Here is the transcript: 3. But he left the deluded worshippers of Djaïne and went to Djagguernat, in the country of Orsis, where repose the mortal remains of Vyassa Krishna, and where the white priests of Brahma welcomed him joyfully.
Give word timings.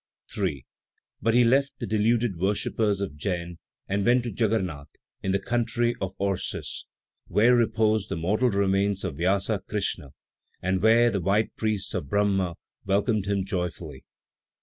3. 0.31 0.65
But 1.21 1.35
he 1.35 1.43
left 1.43 1.73
the 1.77 1.85
deluded 1.85 2.37
worshippers 2.37 3.01
of 3.01 3.11
Djaïne 3.11 3.59
and 3.87 4.03
went 4.03 4.23
to 4.23 4.31
Djagguernat, 4.31 4.87
in 5.21 5.31
the 5.31 5.37
country 5.37 5.93
of 6.01 6.15
Orsis, 6.17 6.85
where 7.27 7.55
repose 7.55 8.07
the 8.07 8.15
mortal 8.15 8.49
remains 8.49 9.03
of 9.03 9.17
Vyassa 9.17 9.61
Krishna, 9.69 10.07
and 10.59 10.81
where 10.81 11.11
the 11.11 11.21
white 11.21 11.55
priests 11.55 11.93
of 11.93 12.09
Brahma 12.09 12.55
welcomed 12.83 13.27
him 13.27 13.45
joyfully. 13.45 14.03